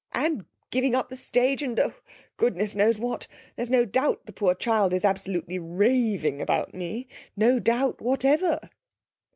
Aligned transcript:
And 0.13 0.47
giving 0.71 0.95
up 0.95 1.09
the 1.09 1.15
stage, 1.15 1.61
and 1.61 1.79
oh, 1.79 1.93
goodness 2.35 2.73
knows 2.73 2.97
what! 2.97 3.27
There's 3.55 3.69
no 3.69 3.85
doubt 3.85 4.25
the 4.25 4.33
poor 4.33 4.55
child 4.55 4.93
is 4.93 5.05
absolutely 5.05 5.59
raving 5.59 6.41
about 6.41 6.73
me. 6.73 7.07
No 7.37 7.59
doubt 7.59 8.01
whatever.' 8.01 8.71